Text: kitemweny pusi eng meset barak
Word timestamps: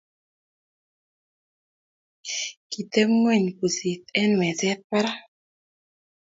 kitemweny 2.71 3.45
pusi 3.57 3.91
eng 4.19 4.33
meset 4.39 4.79
barak 4.89 5.19